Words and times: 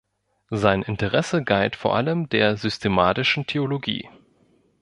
Sein 0.49 0.81
Interesse 0.81 1.43
galt 1.43 1.75
vor 1.75 1.95
allem 1.95 2.27
der 2.27 2.57
Systematischen 2.57 3.45
Theologie. 3.45 4.09